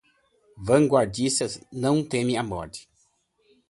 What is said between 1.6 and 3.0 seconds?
não temem a morte